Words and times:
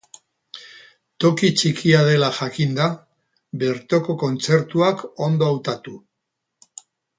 Toki 1.25 1.49
txikia 1.59 1.99
dela 2.07 2.29
jakinda, 2.39 2.87
bertoko 3.65 4.17
kontzertuak 4.25 5.07
ondo 5.29 5.53
hautatu. 5.53 5.97